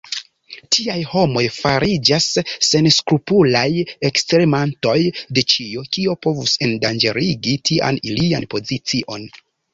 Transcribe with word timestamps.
Tiaj 0.75 0.93
homoj 1.09 1.41
fariĝas 1.57 2.29
senskrupulaj 2.67 3.67
ekstermantoj 4.09 4.97
de 5.39 5.45
ĉio, 5.55 5.85
kio 5.99 6.17
povus 6.29 6.57
endanĝerigi 6.69 7.55
tian 7.71 8.03
ilian 8.15 8.51
pozicion. 8.57 9.31